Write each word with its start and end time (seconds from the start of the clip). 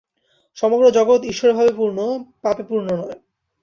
সমগ্র 0.57 0.85
জগৎ 0.91 1.21
ঈশ্বরভাবে 1.25 1.71
পূর্ণ, 1.73 1.99
পাপে 2.41 2.63
পূর্ণ 2.63 2.87
নয়। 2.99 3.17